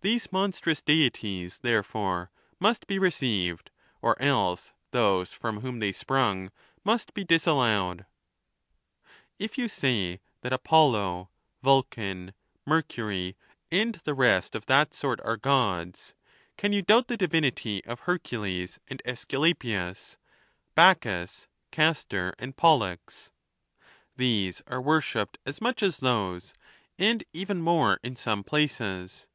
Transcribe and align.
These 0.00 0.30
monstrous 0.30 0.82
Deities, 0.82 1.60
therefore, 1.60 2.30
must 2.60 2.86
be 2.86 2.98
received, 2.98 3.70
or 4.02 4.20
else 4.20 4.74
those 4.90 5.32
from 5.32 5.60
whom 5.62 5.78
they 5.78 5.92
sprung 5.92 6.52
must 6.84 7.14
be 7.14 7.24
disallowed. 7.24 8.00
XVIII. 8.00 8.06
If 9.38 9.56
you 9.56 9.66
say 9.66 10.20
that 10.42 10.52
Apollo, 10.52 11.30
Vulcan, 11.62 12.34
Mercury, 12.66 13.34
and 13.72 13.94
the 14.04 14.12
rest 14.12 14.54
of 14.54 14.66
that 14.66 14.92
sort 14.92 15.22
are 15.22 15.38
Gods, 15.38 16.12
can 16.58 16.74
you 16.74 16.82
doubt 16.82 17.08
the 17.08 17.16
divinity 17.16 17.82
of 17.86 18.00
Hercules 18.00 18.78
and 18.88 19.02
^sculapius, 19.06 20.18
Bacchus, 20.74 21.48
Castor 21.70 22.34
and 22.38 22.54
Pollux? 22.58 23.30
These 24.18 24.60
are 24.66 24.82
worshipped 24.82 25.38
as 25.46 25.62
much 25.62 25.82
as 25.82 26.00
those, 26.00 26.52
and 26.98 27.24
even 27.32 27.62
more 27.62 28.00
in 28.02 28.16
some 28.16 28.44
places. 28.44 29.28